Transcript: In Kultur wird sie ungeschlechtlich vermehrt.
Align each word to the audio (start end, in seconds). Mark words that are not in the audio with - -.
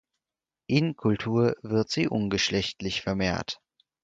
In 0.65 0.95
Kultur 0.95 1.57
wird 1.61 1.91
sie 1.91 2.07
ungeschlechtlich 2.07 3.03
vermehrt. 3.03 3.61